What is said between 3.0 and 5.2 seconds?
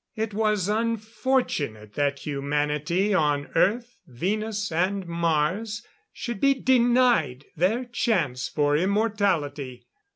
on Earth, Venus and